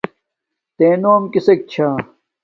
تݺ 0.77 0.87
نݸم 1.01 1.23
کِسݵک 1.33 1.59
چھݳ؟ 1.71 1.87